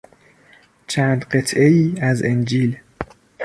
[0.87, 2.77] چند قطعهای از انجیل